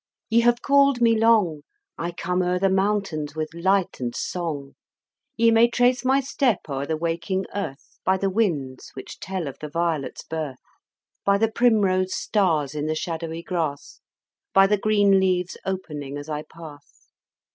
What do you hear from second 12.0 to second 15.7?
stars in the shadowy grass, By the green leaves